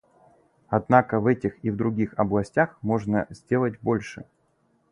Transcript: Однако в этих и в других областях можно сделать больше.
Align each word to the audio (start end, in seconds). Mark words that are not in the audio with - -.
Однако 0.67 1.19
в 1.19 1.27
этих 1.27 1.63
и 1.63 1.69
в 1.69 1.75
других 1.75 2.15
областях 2.17 2.75
можно 2.81 3.27
сделать 3.29 3.79
больше. 3.81 4.25